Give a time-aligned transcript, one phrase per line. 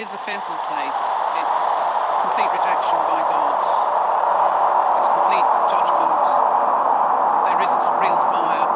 [0.00, 1.02] is a fearful place.
[1.44, 1.60] It's
[2.24, 3.60] complete rejection by God.
[4.96, 6.24] It's complete judgment.
[7.44, 8.69] There is real fire.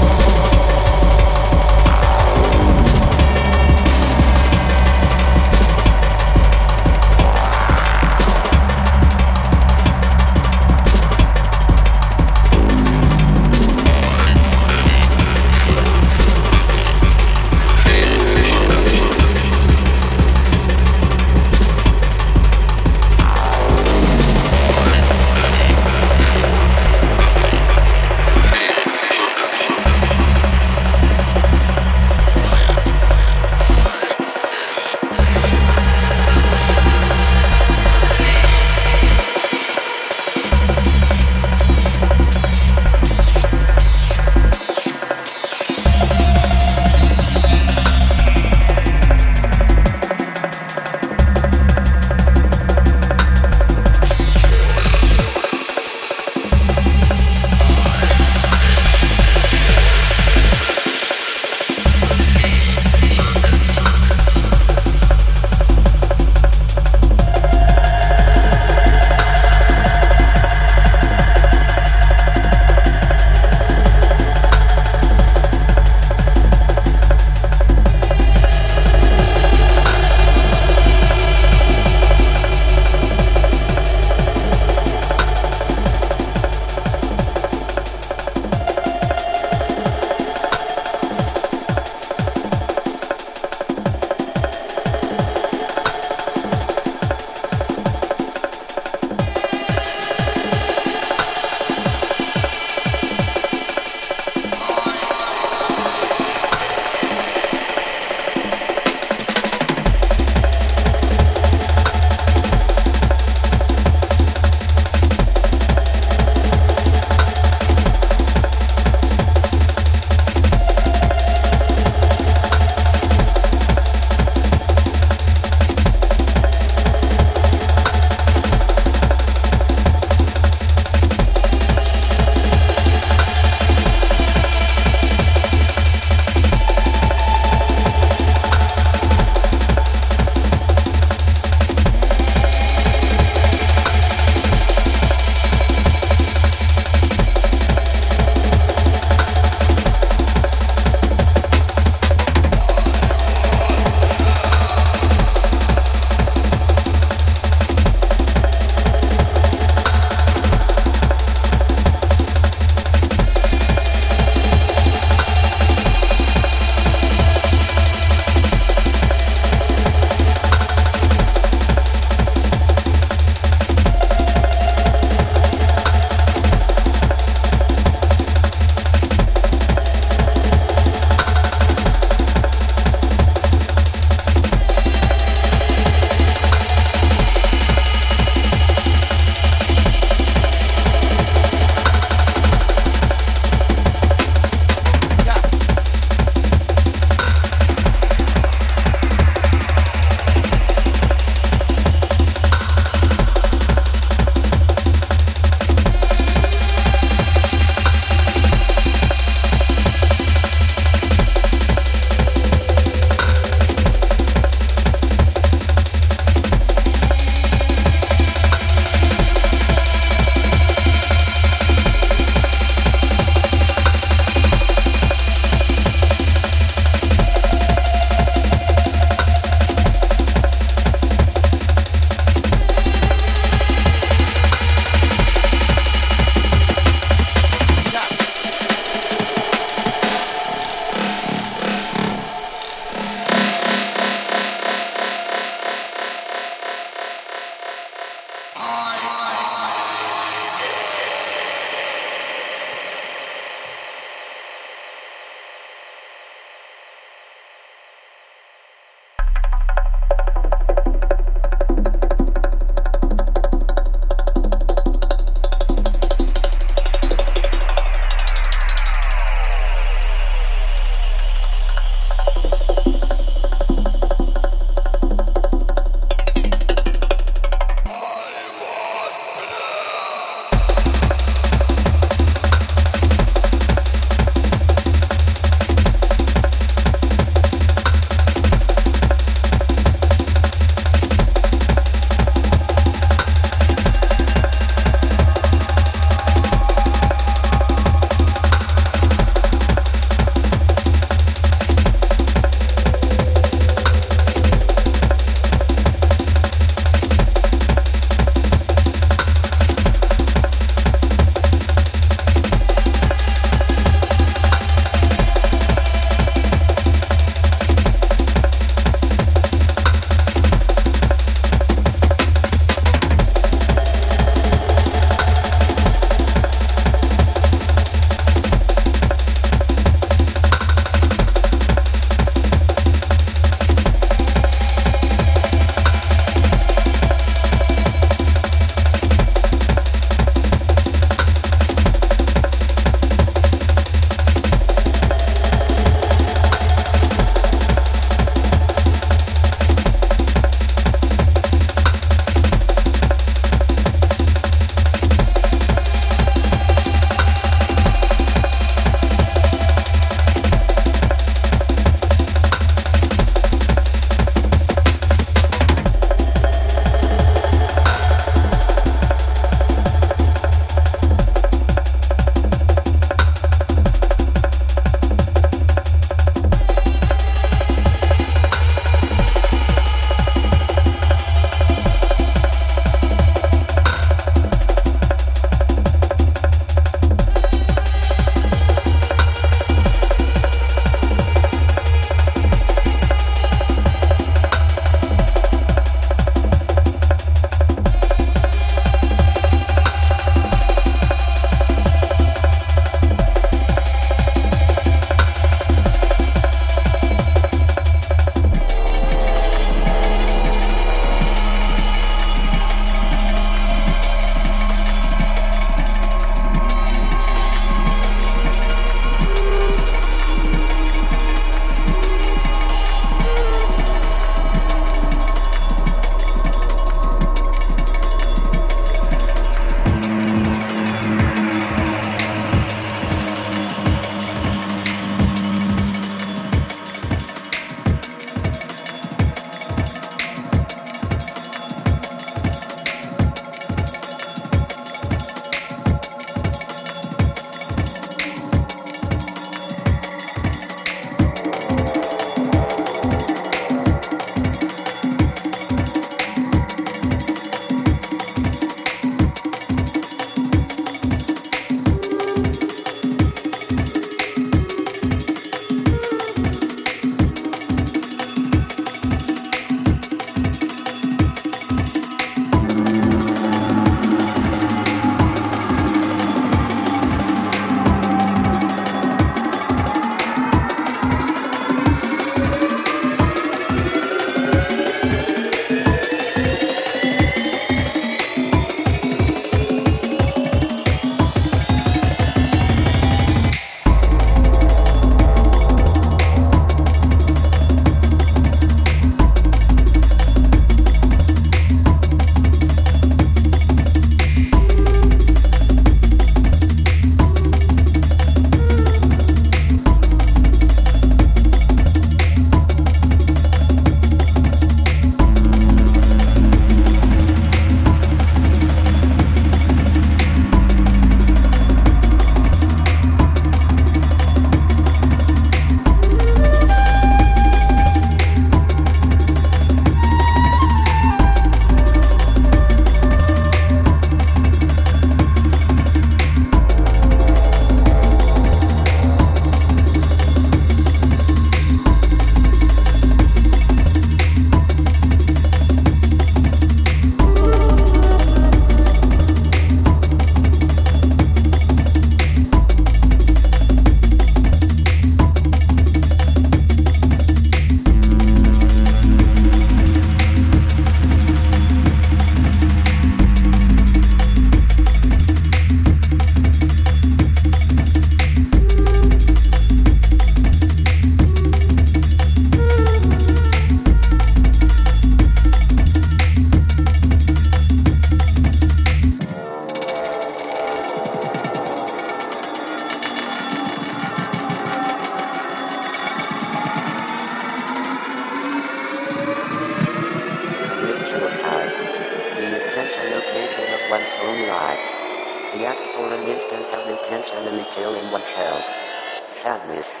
[599.61, 600.00] Sadness.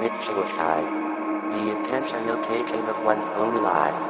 [0.00, 0.88] Commit suicide.
[1.52, 4.00] The intentional taking of one's own life.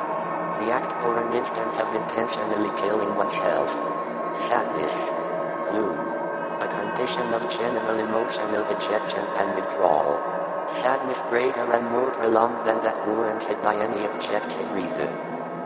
[0.63, 3.67] The act for an instance of intentionally killing oneself.
[4.47, 4.95] Sadness.
[5.67, 5.99] Gloom.
[6.63, 10.15] A condition of general emotional dejection and withdrawal.
[10.79, 15.11] Sadness greater and more prolonged than that warranted by any objective reason.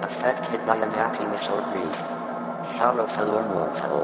[0.09, 2.01] Affected by unhappiness or grief.
[2.81, 4.04] Sorrowful or mournful.